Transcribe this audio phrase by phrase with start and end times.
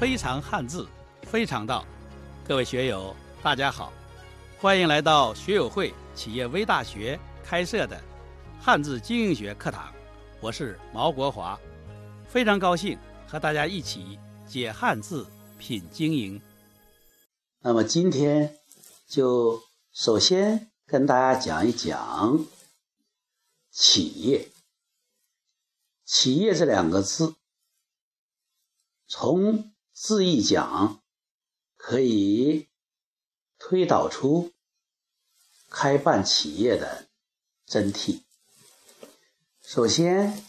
[0.00, 0.88] 非常汉字，
[1.24, 1.84] 非常道。
[2.48, 3.92] 各位学友，大家好，
[4.58, 8.02] 欢迎来到学友会企业微大学开设的
[8.58, 9.92] 汉字经营学课堂。
[10.40, 11.60] 我是毛国华，
[12.26, 14.18] 非常高兴和大家一起
[14.48, 15.26] 解汉字、
[15.58, 16.40] 品经营。
[17.60, 18.56] 那么今天
[19.06, 19.62] 就
[19.92, 22.46] 首先跟大家讲一讲
[23.70, 24.48] 企业。
[26.06, 27.34] 企业这两个字，
[29.06, 29.70] 从
[30.02, 31.02] 字义讲，
[31.76, 32.70] 可以
[33.58, 34.54] 推导出
[35.68, 37.10] 开办企业的
[37.66, 38.22] 真谛。
[39.60, 40.42] 首先，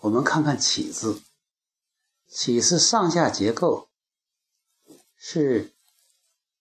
[0.00, 1.22] 我们看看“起”字
[2.28, 3.88] ，“起”是上下结构，
[5.16, 5.74] 是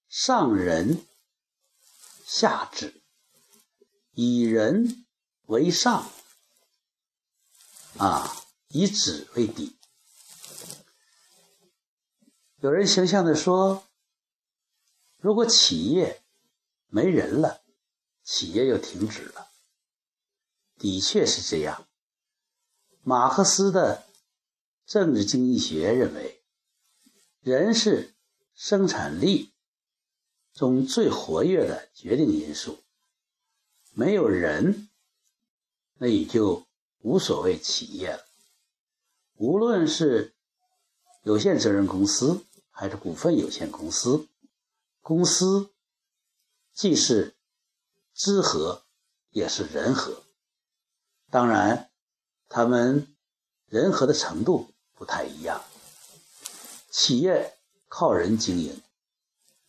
[0.08, 1.06] 上人
[2.26, 3.04] 下止，
[4.14, 5.06] 以人
[5.48, 6.10] 为上。
[7.98, 8.34] 啊，
[8.70, 9.76] 以止为底。
[12.62, 13.84] 有人形象地说
[15.20, 16.22] ：“如果企业
[16.88, 17.62] 没人了，
[18.24, 19.50] 企业就停止了。”
[20.78, 21.88] 的确是这样。
[23.04, 24.06] 马克思的
[24.86, 26.44] 政治经济学认为，
[27.42, 28.14] 人是
[28.54, 29.52] 生产力
[30.54, 32.84] 中最活跃的决定因素。
[33.94, 34.90] 没有人，
[35.98, 36.66] 那也就。
[37.04, 38.24] 无所谓企业了，
[39.38, 40.36] 无论是
[41.24, 44.28] 有限责任公司还是股份有限公司，
[45.02, 45.72] 公司
[46.74, 47.36] 既是
[48.16, 48.86] 知和，
[49.30, 50.24] 也是人和。
[51.30, 51.92] 当然，
[52.50, 53.16] 他们
[53.68, 55.64] 人和的程度不太一样。
[56.90, 58.82] 企业靠人经营，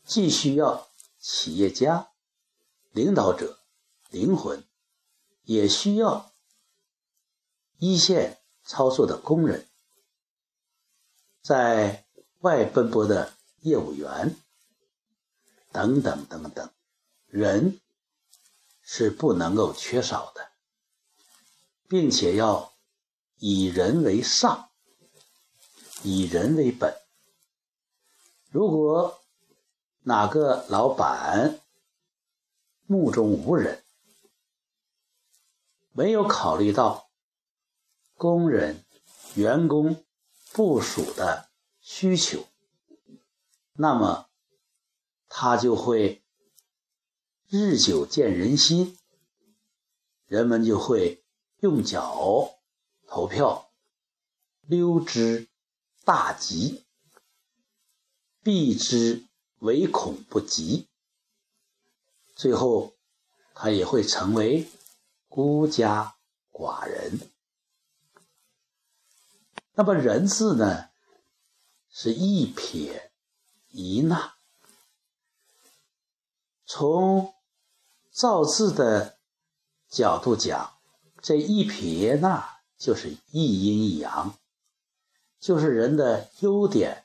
[0.05, 2.11] 既需要企业家、
[2.91, 3.61] 领导者
[4.09, 4.65] 灵魂，
[5.45, 6.33] 也需要。
[7.79, 9.69] 一线操作的工人，
[11.41, 12.02] 在
[12.43, 14.37] 外奔波的业务员，
[15.73, 16.71] 等等等等，
[17.27, 17.81] 人
[18.83, 20.51] 是不能够缺少的，
[21.89, 22.73] 并且要
[23.39, 24.71] 以人为上，
[26.03, 26.97] 以人为本。
[28.51, 29.21] 如果
[30.03, 31.61] 哪个老板
[32.87, 33.83] 目中无人，
[35.93, 37.09] 没有考虑到。
[38.15, 38.85] 工人、
[39.35, 40.05] 员工、
[40.53, 41.49] 部署的
[41.83, 42.47] 需求，
[43.73, 44.31] 那么
[45.29, 46.23] 他就会
[47.49, 48.97] 日久见人心，
[50.27, 51.25] 人们就会
[51.59, 52.59] 用脚
[53.07, 53.69] 投票，
[54.61, 55.49] 溜之
[56.05, 56.85] 大吉，
[58.43, 59.27] 避之
[59.59, 60.87] 唯恐不及，
[62.37, 62.95] 最后
[63.55, 64.71] 他也会成为
[65.29, 66.15] 孤家
[66.53, 67.19] 寡人。
[69.75, 70.92] 那么“人”字呢，
[71.93, 73.13] 是一撇
[73.69, 74.33] 一捺。
[76.65, 77.35] 从
[78.11, 79.19] 造字的
[79.89, 80.79] 角度讲，
[81.21, 84.37] 这一撇一捺就是一阴一阳，
[85.39, 87.05] 就是人的优点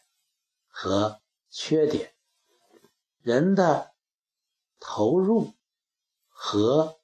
[0.67, 1.21] 和
[1.51, 2.15] 缺点，
[3.21, 3.93] 人的
[4.79, 5.53] 投入
[6.29, 6.97] 和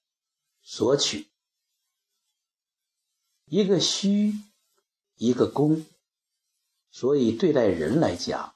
[0.61, 1.29] 索取，
[3.45, 4.33] 一个虚。
[5.15, 5.85] 一个公，
[6.95, 8.53] 所以对待人来讲，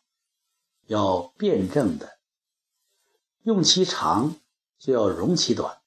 [0.85, 2.19] 要辩证的，
[3.41, 4.35] 用其长
[4.77, 5.81] 就要容其短，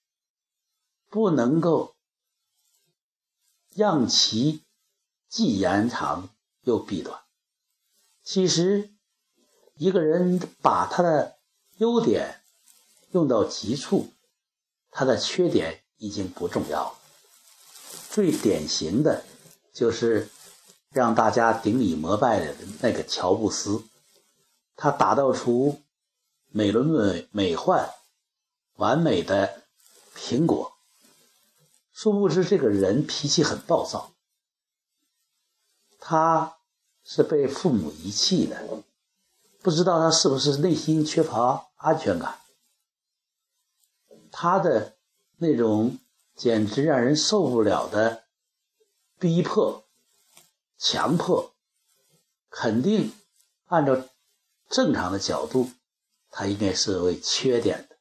[1.08, 1.94] 不能够
[3.72, 4.64] 让其
[5.28, 6.28] 既延长
[6.62, 7.22] 又避短。
[8.24, 8.90] 其实，
[9.76, 11.38] 一个人把他的
[11.76, 12.42] 优点
[13.12, 14.12] 用到极处，
[14.90, 16.98] 他的缺点已经不重要了。
[18.10, 19.24] 最典型的
[19.72, 20.28] 就是。
[20.92, 23.84] 让大家顶礼膜拜的那个乔布斯，
[24.74, 25.80] 他打造出
[26.48, 27.88] 美轮美美奂、
[28.74, 29.62] 完美的
[30.16, 30.72] 苹果。
[31.92, 34.10] 殊不知，这个人脾气很暴躁，
[36.00, 36.56] 他
[37.04, 38.82] 是被父母遗弃的，
[39.62, 42.40] 不知道他是不是内心缺乏安全感。
[44.32, 44.96] 他的
[45.36, 45.98] 那种
[46.34, 48.24] 简直让人受不了的
[49.18, 49.84] 逼迫。
[50.82, 51.54] 强迫
[52.48, 53.12] 肯定
[53.66, 54.08] 按照
[54.70, 55.70] 正常的角度，
[56.30, 57.98] 它应该是为缺点的，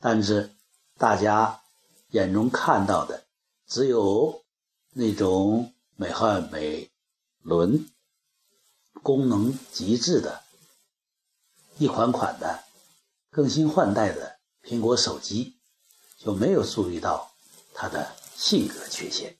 [0.00, 0.50] 但是
[0.96, 1.62] 大家
[2.08, 3.26] 眼中看到的
[3.66, 4.42] 只有
[4.92, 6.90] 那种美汉美
[7.42, 7.90] 轮、
[9.02, 10.42] 功能极致的
[11.76, 12.64] 一款款的
[13.30, 15.58] 更新换代的苹果手机，
[16.16, 17.34] 就没有注意到
[17.74, 19.36] 他的性格缺陷。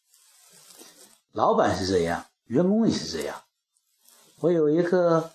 [1.32, 2.26] 老板是这样。
[2.46, 3.44] 员工也是这样，
[4.40, 5.32] 我有一个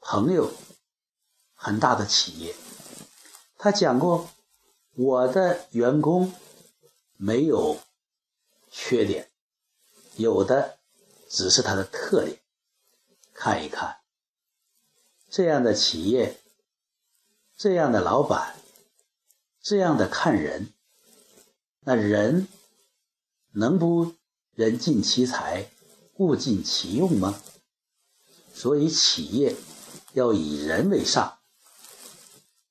[0.00, 0.52] 朋友，
[1.54, 2.54] 很大的企业，
[3.56, 4.28] 他讲过，
[4.94, 6.34] 我的员工
[7.16, 7.78] 没有
[8.70, 9.30] 缺点，
[10.16, 10.78] 有的
[11.28, 12.40] 只是他的特点。
[13.34, 13.98] 看一看，
[15.28, 16.40] 这样的企业，
[17.56, 18.54] 这样的老板，
[19.60, 20.72] 这样的看人，
[21.80, 22.46] 那人
[23.52, 24.14] 能不
[24.54, 25.70] 人尽其才，
[26.22, 27.40] 物尽其用吗？
[28.54, 29.56] 所以企业
[30.12, 31.38] 要以人为上，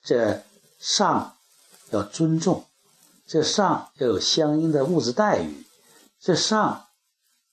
[0.02, 0.44] 这
[0.80, 1.38] 上
[1.90, 2.66] 要尊重，
[3.26, 5.66] 这上要有相应的物质待遇，
[6.20, 6.88] 这上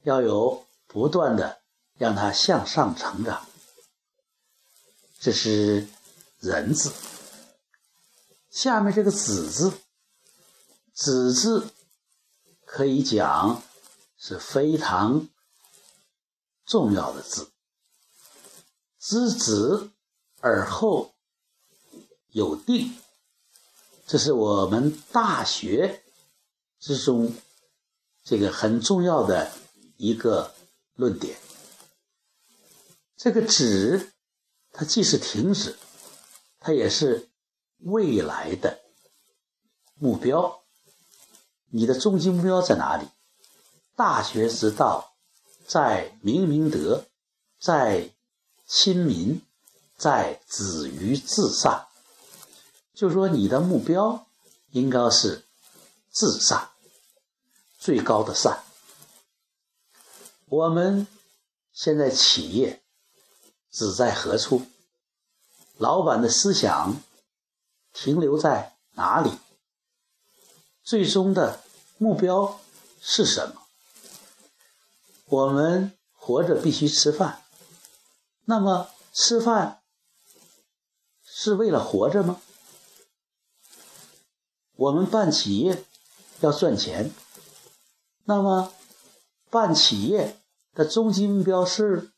[0.03, 1.61] 要有不断的
[1.97, 3.47] 让它向上成长。
[5.19, 5.89] 这是
[6.39, 6.93] 人字，
[8.51, 9.73] 下面这个子字，
[10.93, 11.71] 子字
[12.65, 13.63] 可以讲
[14.17, 15.29] 是非常
[16.69, 17.51] 重要的字。
[19.01, 19.91] 知止
[20.41, 21.15] 而后
[22.29, 22.97] 有定，
[24.07, 26.05] 这是我们大学
[26.79, 27.33] 之中
[28.23, 29.51] 这个很重要的
[29.97, 30.55] 一个
[30.95, 31.39] 论点。
[33.17, 34.13] 这个止，
[34.73, 35.77] 它既是停止，
[36.61, 37.31] 它也是
[37.79, 38.81] 未来的
[39.95, 40.63] 目标。
[41.71, 43.09] 你的终极目标在哪里？
[43.97, 45.08] 大学之道，
[45.69, 47.05] 在明明德，
[47.61, 48.11] 在。
[48.71, 49.41] 亲民
[49.97, 51.87] 在止于至善，
[52.93, 54.27] 就说你的目标
[54.73, 55.43] 应该是
[56.13, 56.69] 至善，
[57.79, 58.63] 最高的善。
[60.45, 61.07] 我们
[61.73, 62.83] 现在企业
[63.71, 64.67] 只在何处？
[65.79, 67.01] 老板的思想
[67.95, 69.31] 停留在哪里？
[70.83, 71.65] 最终的
[71.97, 72.61] 目标
[73.01, 73.63] 是什么？
[75.29, 77.43] 我们活着必须吃饭。
[78.45, 79.83] 那么吃饭
[81.23, 82.41] 是为了活着吗？
[84.77, 85.85] 我们办企业
[86.41, 87.11] 要赚钱，
[88.25, 88.73] 那么
[89.51, 90.41] 办企业
[90.73, 92.11] 的终极目标是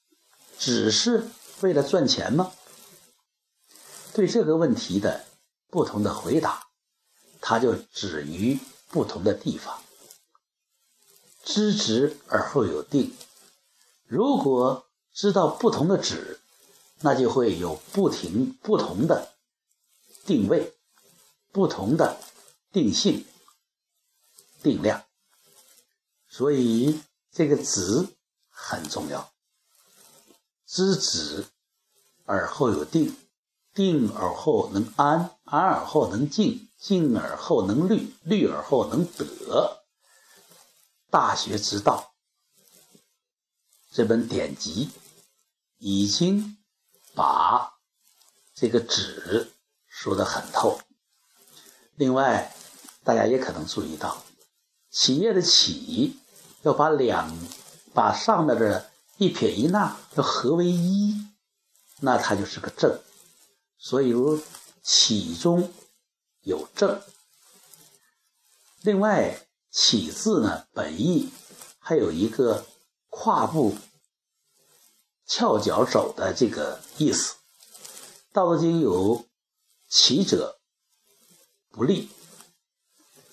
[0.58, 1.26] 只是
[1.62, 2.52] 为了赚钱吗？
[4.12, 5.24] 对这个问题的
[5.68, 6.68] 不同的回答，
[7.40, 8.58] 它就止于
[8.88, 9.82] 不同的地方。
[11.42, 13.14] 知止而后有定，
[14.06, 14.86] 如果。
[15.12, 16.38] 知道不同的止，
[17.00, 19.32] 那就会有不停不同的
[20.24, 20.72] 定位，
[21.50, 22.16] 不同的
[22.72, 23.26] 定性、
[24.62, 25.04] 定量。
[26.28, 27.00] 所以
[27.32, 28.06] 这个止
[28.48, 29.32] 很重要。
[30.64, 31.44] 知止
[32.24, 33.16] 而后有定，
[33.74, 39.79] 定而后能安，安而后能静，静而后能虑，虑而后能得。
[41.10, 42.14] 大学之道
[43.90, 44.90] 这本典籍。
[45.82, 46.58] 已经
[47.14, 47.78] 把
[48.52, 49.50] 这个纸
[49.86, 50.78] 说得很透。
[51.94, 52.54] 另外，
[53.02, 54.22] 大家也可能注意到，
[54.90, 56.20] 企业的“企”
[56.60, 57.34] 要把两
[57.94, 61.26] 把上面的一撇一捺要合为一，
[62.00, 63.00] 那它就是个正。
[63.78, 64.38] 所以，如
[64.84, 65.72] “企”中
[66.42, 67.00] 有正。
[68.82, 71.30] 另外，“起”字呢，本意
[71.78, 72.66] 还有一个
[73.08, 73.76] 跨步。
[75.26, 77.34] 翘脚走的这个意思，
[78.32, 79.26] 《道德经》有
[79.88, 80.58] “起者
[81.70, 82.10] 不立”，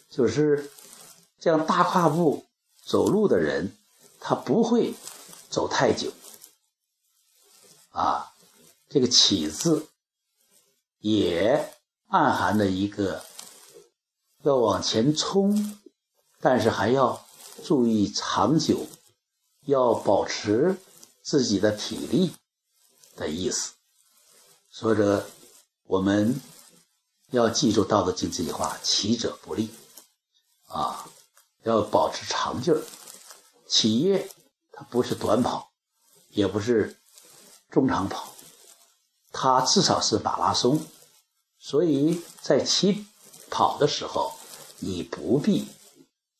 [0.08, 0.72] 就是
[1.39, 2.46] 这样大跨步
[2.86, 3.75] 走路的人，
[4.20, 4.94] 他不会
[5.50, 6.13] 走太久。
[7.89, 8.36] 啊，
[8.88, 9.88] 这个“起”字
[11.00, 11.74] 也
[12.10, 13.25] 暗含了一个
[14.44, 15.79] 要往前冲，
[16.39, 17.25] 但是还要
[17.63, 18.86] 注意长久，
[19.65, 20.77] 要保持。
[21.29, 22.34] 自己的体力
[23.17, 23.74] 的意思，
[24.72, 25.27] 说着
[25.84, 26.39] 我们
[27.32, 29.70] 要记住《道德经》这句话：“起者不立。”
[30.72, 31.10] 啊，
[31.63, 32.82] 要保持长劲儿。
[33.67, 34.32] 企业
[34.72, 35.70] 它不是短跑，
[36.29, 36.98] 也不是
[37.70, 38.34] 中长跑，
[39.34, 40.82] 它至少是马拉松。
[41.60, 43.06] 所以在起
[43.50, 44.34] 跑的时候，
[44.79, 45.67] 你不必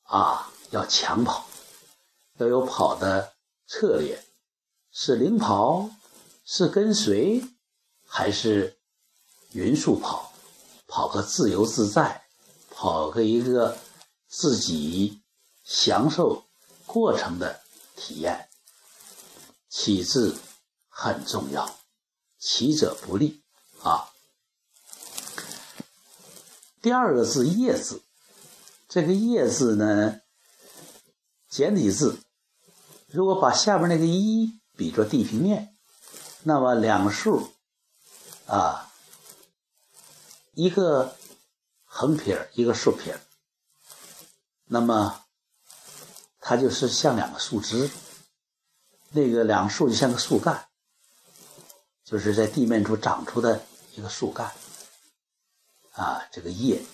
[0.08, 1.48] 啊要抢跑，
[2.38, 3.34] 要有跑的
[3.68, 4.22] 策略。
[4.92, 5.90] 是领跑，
[6.44, 7.44] 是跟随，
[8.06, 8.80] 还是
[9.52, 10.34] 匀速跑？
[10.88, 12.26] 跑个自由自在，
[12.72, 13.78] 跑个一个
[14.28, 15.22] 自己
[15.64, 16.46] 享受
[16.86, 17.62] 过程的
[17.96, 18.50] 体验。
[19.70, 20.36] 起字
[20.88, 21.78] 很重要，
[22.40, 23.44] 起者不利
[23.84, 24.10] 啊。
[26.82, 28.02] 第二个字“业”字，
[28.88, 30.22] 这个“叶”字呢，
[31.50, 32.20] 简体字，
[33.08, 34.60] 如果把下边那个“一”。
[34.78, 35.76] 比作地平面，
[36.44, 37.52] 那么两竖
[38.46, 38.94] 啊，
[40.54, 41.16] 一个
[41.84, 43.20] 横撇一个竖撇
[44.66, 45.26] 那么
[46.40, 47.90] 它就是像两个树枝，
[49.10, 50.68] 那个两竖就像个树干，
[52.04, 53.66] 就是在地面处长出的
[53.96, 54.52] 一个树干
[55.94, 56.86] 啊，这个叶。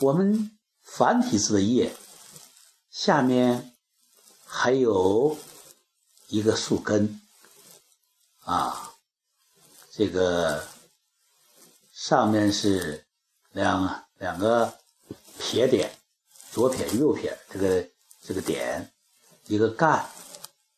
[0.00, 1.92] 我们繁体字的“叶”
[2.88, 3.76] 下面
[4.46, 5.36] 还有
[6.28, 7.20] 一个树根，
[8.44, 8.94] 啊，
[9.90, 10.64] 这个
[11.92, 13.04] 上面是
[13.50, 14.78] 两两个
[15.40, 15.98] 撇点，
[16.52, 17.88] 左撇右撇，这个
[18.22, 18.92] 这个点，
[19.46, 20.08] 一个干，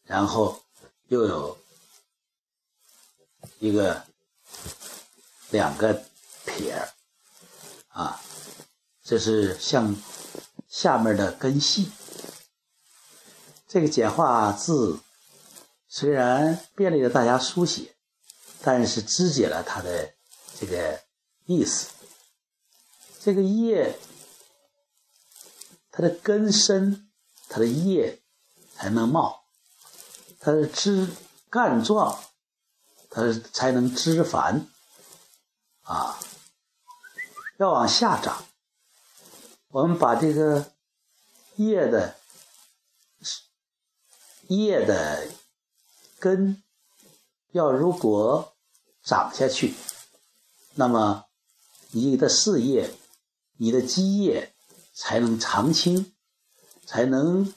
[0.05, 0.63] 然后
[1.09, 1.59] 又有
[3.59, 4.03] 一个
[5.51, 6.05] 两个
[6.47, 6.89] 撇，
[7.89, 8.19] 啊。
[9.11, 9.97] 这是像
[10.69, 11.91] 下面的根系。
[13.67, 15.01] 这个简化字
[15.89, 17.97] 虽然便利了大家书写，
[18.63, 20.15] 但是肢解了它的
[20.57, 21.01] 这个
[21.47, 21.89] 意思。
[23.19, 23.99] 这个叶，
[25.91, 27.11] 它的根深，
[27.49, 28.23] 它的叶
[28.77, 29.43] 才能茂；
[30.39, 31.09] 它的枝
[31.51, 32.17] 干壮，
[33.11, 34.69] 它才能枝繁。
[35.83, 36.17] 啊，
[37.59, 38.45] 要往下长。
[39.73, 40.73] 我们把这个
[41.55, 42.17] 叶的
[44.49, 45.29] 叶的
[46.19, 46.61] 根
[47.53, 48.57] 要如果
[49.05, 49.75] 长下去，
[50.75, 51.27] 那么
[51.93, 52.93] 你的事业、
[53.59, 54.53] 你的基业
[54.93, 56.13] 才能长青，
[56.85, 57.55] 才能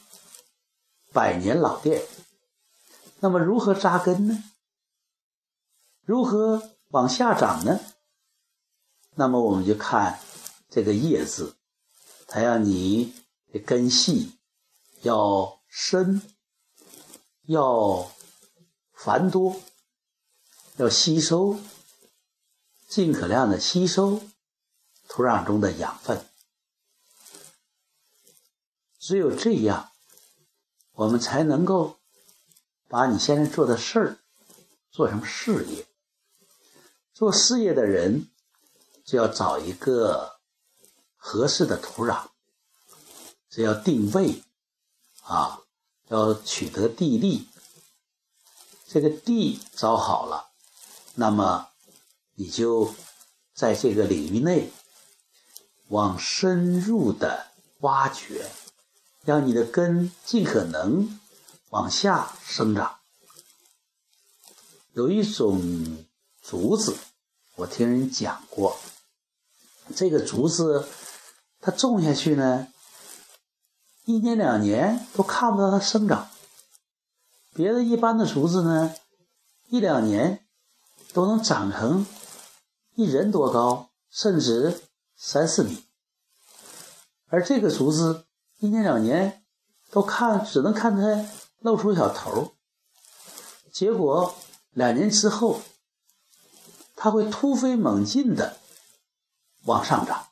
[1.11, 2.05] 百年老店。
[3.21, 4.43] 那么如何扎根呢？
[6.05, 7.79] 如何往下长呢？
[9.15, 10.19] 那么我们就看
[10.69, 11.55] 这个“叶”字。
[12.27, 13.13] 还要你
[13.51, 14.37] 的根系
[15.03, 16.21] 要深，
[17.43, 18.11] 要
[18.91, 19.61] 繁多，
[20.77, 21.59] 要吸收，
[22.87, 24.21] 尽可量的吸收
[25.07, 26.25] 土壤中的养分。
[28.97, 29.91] 只有这样，
[30.93, 31.99] 我们才能够
[32.87, 34.17] 把你现在做的事儿
[34.89, 35.85] 做成事业。
[37.13, 38.27] 做事业的人
[39.05, 40.32] 就要找一个。
[41.25, 42.27] 合适的土壤，
[43.49, 44.43] 这要定位
[45.23, 45.61] 啊，
[46.09, 47.47] 要取得地利。
[48.85, 50.51] 这个地找好了，
[51.15, 51.69] 那么
[52.35, 52.93] 你就
[53.55, 54.69] 在这个领域内
[55.87, 57.47] 往深入的
[57.79, 58.51] 挖掘，
[59.23, 61.21] 让你的根尽可能
[61.69, 62.99] 往下生长。
[64.91, 66.05] 有一种
[66.41, 66.97] 竹子，
[67.55, 68.77] 我听人讲过，
[69.95, 70.85] 这个竹子。
[71.65, 72.67] 它种下去呢，
[74.03, 76.29] 一年两年都看不到它生长。
[77.53, 78.93] 别的一般的竹子呢，
[79.69, 80.45] 一两年
[81.13, 82.05] 都能长成
[82.95, 84.81] 一人多高，甚至
[85.15, 85.85] 三四米。
[87.27, 88.25] 而这个竹子
[88.59, 89.45] 一年两年
[89.89, 91.29] 都看只能看它
[91.59, 92.55] 露出小头，
[93.71, 94.35] 结果
[94.71, 95.61] 两年之后，
[96.97, 98.57] 它会突飞猛进的
[99.63, 100.27] 往上涨。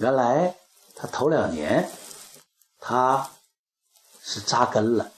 [0.00, 0.56] 原来
[0.94, 1.90] 他头两年，
[2.78, 3.32] 他
[4.22, 5.12] 是扎根了。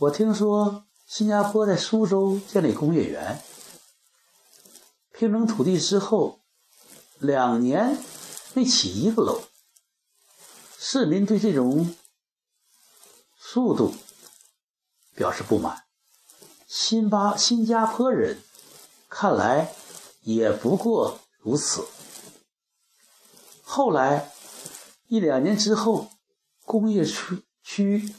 [0.00, 3.40] 我听说新加坡在苏州建立工业园，
[5.12, 6.40] 平整土地之后，
[7.20, 7.96] 两年
[8.54, 9.44] 没起一个楼。
[10.76, 11.94] 市民对这种
[13.38, 13.94] 速度
[15.14, 15.84] 表示不满。
[16.66, 18.42] 新巴新加坡人
[19.08, 19.72] 看来
[20.22, 21.86] 也不过如此。
[23.74, 24.30] 后来
[25.08, 26.10] 一两年之后，
[26.66, 28.14] 工业区区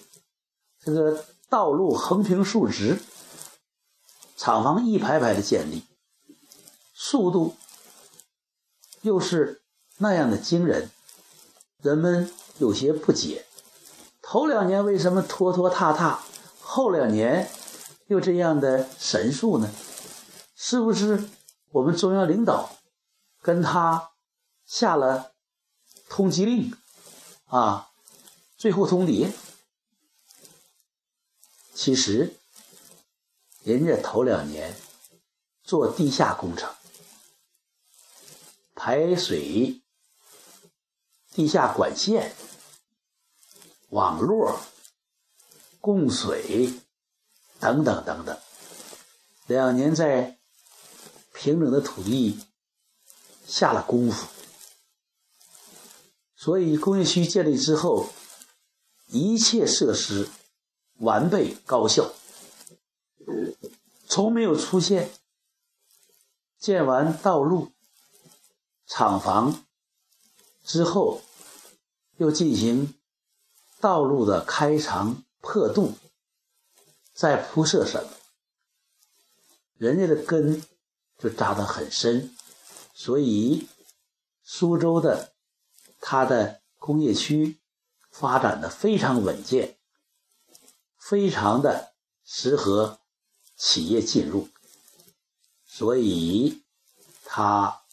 [0.80, 3.00] 这个道路横平竖直，
[4.36, 5.84] 厂房一排排的建立，
[6.96, 7.56] 速度
[9.02, 9.62] 又是
[9.98, 10.90] 那样的惊人，
[11.84, 13.46] 人们有些不解：
[14.24, 16.24] 头两年为什么拖拖沓沓，
[16.62, 17.48] 后两年
[18.08, 19.70] 又这样的神速呢？
[20.56, 21.30] 是不是
[21.70, 22.72] 我们中央领导
[23.40, 24.10] 跟他
[24.66, 25.33] 下了？
[26.16, 26.72] 通缉令，
[27.48, 27.90] 啊，
[28.56, 29.34] 最后通牒。
[31.74, 32.38] 其实，
[33.64, 34.78] 人家头两年
[35.64, 36.72] 做地下工程，
[38.76, 39.82] 排水、
[41.32, 42.36] 地下管线、
[43.90, 44.60] 网络、
[45.82, 46.80] 供水
[47.60, 48.40] 等等等等，
[49.48, 50.38] 两年在
[51.34, 52.40] 平整的土地
[53.48, 54.28] 下了功夫。
[56.44, 58.10] 所以，工业区建立之后，
[59.08, 60.28] 一切设施
[60.96, 62.12] 完备高效，
[64.10, 65.10] 从没有出现
[66.60, 67.72] 建完道路、
[68.86, 69.64] 厂房
[70.66, 71.22] 之后
[72.18, 72.94] 又进行
[73.80, 75.94] 道路的开肠破肚，
[77.14, 78.10] 再铺设什么。
[79.78, 80.62] 人家的根
[81.18, 82.36] 就扎得很深，
[82.94, 83.66] 所以
[84.44, 85.33] 苏州的
[86.06, 87.62] 它的工业区
[88.12, 89.78] 发展的非常稳健，
[90.98, 91.94] 非常的
[92.26, 93.00] 适合
[93.56, 94.50] 企业进入，
[95.66, 96.62] 所以
[97.24, 97.84] 它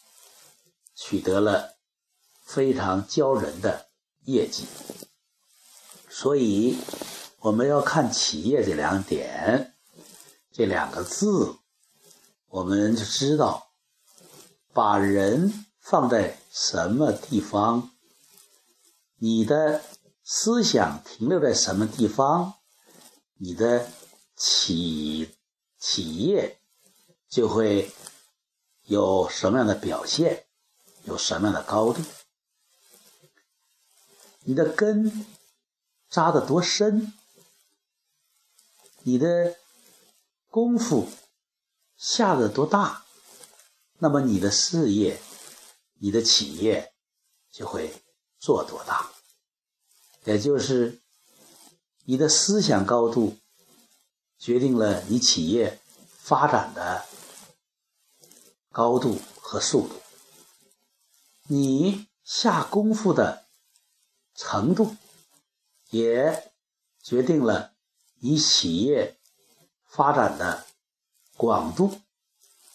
[0.97, 1.76] 取得了
[2.43, 3.87] 非常骄人的
[4.25, 4.67] 业绩。
[6.09, 6.76] 所以
[7.38, 9.76] 我们要看企业这两点，
[10.50, 11.57] 这两个字。
[12.49, 13.71] 我们就知道，
[14.73, 17.93] 把人放在什么地方，
[19.22, 19.84] 你的
[20.24, 22.54] 思想停留在什么地方，
[23.34, 23.90] 你的
[24.34, 25.36] 企
[25.78, 26.58] 企业
[27.28, 27.92] 就会
[28.86, 30.46] 有什么样的表现，
[31.04, 32.02] 有什么样的高度。
[34.44, 35.26] 你的根
[36.08, 37.12] 扎得多深，
[39.02, 39.56] 你的
[40.48, 41.08] 功夫。
[41.98, 43.04] 下的多大，
[43.98, 45.20] 那么你的事业、
[45.98, 46.94] 你的企业
[47.52, 48.02] 就会
[48.40, 49.12] 做多大。
[50.25, 51.00] 也就是
[52.04, 53.37] 你的思想高度
[54.38, 55.78] 决定了你企业
[56.18, 57.04] 发展的
[58.73, 59.94] 高度和速度，
[61.47, 63.44] 你下功夫的
[64.35, 64.97] 程度
[65.90, 66.52] 也
[67.00, 67.73] 决定了
[68.18, 69.16] 你企业
[69.87, 70.66] 发展的。
[71.37, 71.99] 广度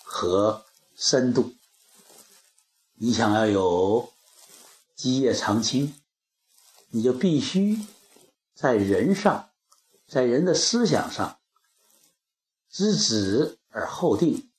[0.04, 1.54] 和深度，
[2.96, 4.12] 你想要有
[4.96, 5.94] 基业长青，
[6.90, 7.80] 你就必须
[8.54, 9.50] 在人上，
[10.08, 11.40] 在人的思想上
[12.70, 14.50] 知止而后定，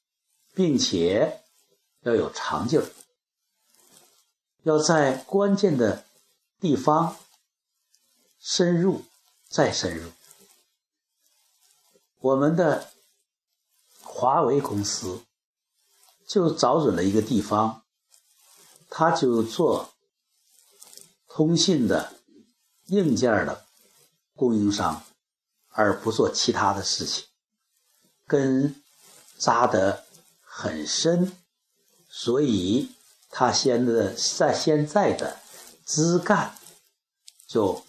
[0.55, 1.43] 并且
[2.01, 2.87] 要有长劲儿，
[4.63, 6.05] 要在关键的
[6.61, 7.17] 地方
[8.39, 9.05] 深入
[9.49, 10.13] 再深入。
[12.21, 12.93] 我们的。
[14.19, 15.27] 华为公司
[16.27, 17.85] 就找准了一个地方，
[18.89, 19.93] 他就做
[21.37, 22.15] 通信的
[22.87, 23.67] 硬件的
[24.35, 25.05] 供应商，
[25.69, 27.27] 而不做其他的事情，
[28.27, 28.83] 根
[29.37, 30.07] 扎得
[30.41, 31.37] 很深，
[32.09, 32.91] 所以
[33.29, 35.39] 他现在在现在的
[35.85, 36.57] 枝干
[37.47, 37.85] 就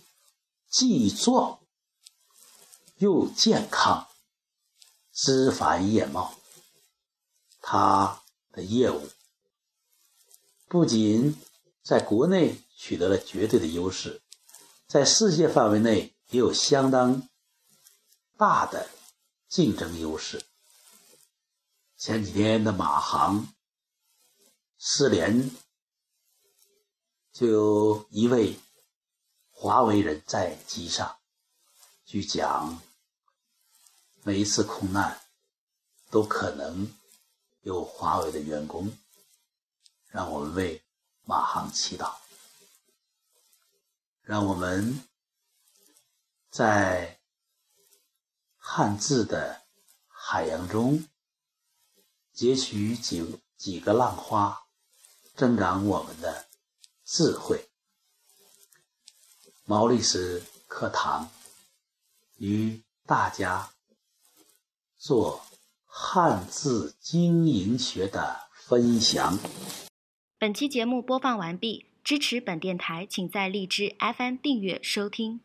[0.70, 1.58] 既壮
[2.98, 4.10] 又健康。
[5.14, 6.36] 枝繁叶茂，
[7.62, 9.08] 他的业务
[10.68, 11.42] 不仅
[11.82, 14.22] 在国内取得了绝对的优势，
[14.88, 17.28] 在世界范围内也有相当
[18.38, 18.88] 大的
[19.50, 20.46] 竞争优势。
[21.98, 23.54] 前几天的马航
[24.78, 25.50] 失联，
[27.34, 28.60] 就有一位
[29.50, 31.18] 华为人在机上，
[32.06, 32.80] 据讲。
[34.24, 35.22] 每一次空难，
[36.10, 36.94] 都可能
[37.62, 38.92] 有华为的员工，
[40.08, 40.84] 让我们为
[41.24, 42.14] 马航祈祷，
[44.28, 45.02] 让我们
[46.50, 47.22] 在
[48.58, 49.62] 汉字的
[50.10, 51.08] 海洋中
[52.34, 54.66] 截取几几个浪花，
[55.34, 56.46] 增长我们的
[57.06, 57.70] 智慧。
[59.64, 61.30] 毛历史课堂
[62.36, 63.72] 与大家。
[65.00, 65.46] 做
[65.86, 69.38] 汉字经营学的分享。
[70.40, 75.42] 本期节目播放完毕，支持本电台，请在荔枝 FM 订阅收听。